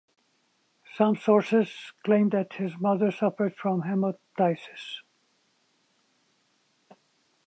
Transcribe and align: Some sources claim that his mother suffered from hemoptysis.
Some 0.97 1.15
sources 1.15 1.93
claim 2.03 2.29
that 2.29 2.53
his 2.53 2.75
mother 2.79 3.11
suffered 3.11 3.55
from 3.55 3.83
hemoptysis. 3.83 5.03